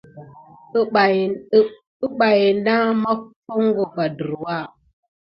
[2.03, 3.11] Umpay ne mā
[3.45, 4.55] foŋko va ɗurwa.